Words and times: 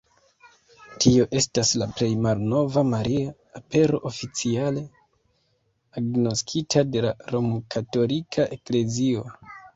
Tio 1.03 1.25
estas 1.39 1.73
la 1.81 1.87
plej 1.99 2.07
malnova 2.25 2.83
Maria 2.93 3.33
Apero 3.59 3.99
oficiale 4.11 4.83
agnoskita 6.03 6.85
de 6.97 7.07
la 7.09 7.15
Romkatolika 7.35 8.49
Eklezio. 8.59 9.25